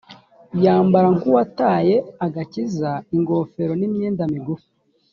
[0.63, 1.95] yambara nk’uwataye
[2.25, 4.69] agakiza ingofero n’imyenda migufi